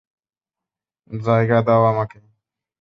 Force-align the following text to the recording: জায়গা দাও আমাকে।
জায়গা 1.11 1.57
দাও 1.61 1.83
আমাকে। 1.85 2.17